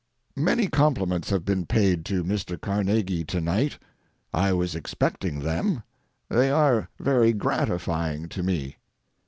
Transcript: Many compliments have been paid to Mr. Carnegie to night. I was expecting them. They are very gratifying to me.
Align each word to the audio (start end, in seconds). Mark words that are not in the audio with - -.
Many 0.39 0.67
compliments 0.67 1.29
have 1.29 1.45
been 1.45 1.67
paid 1.67 2.05
to 2.05 2.23
Mr. 2.23 2.59
Carnegie 2.59 3.23
to 3.25 3.39
night. 3.39 3.77
I 4.33 4.51
was 4.51 4.73
expecting 4.73 5.41
them. 5.41 5.83
They 6.27 6.49
are 6.49 6.89
very 6.99 7.33
gratifying 7.33 8.27
to 8.29 8.41
me. 8.41 8.77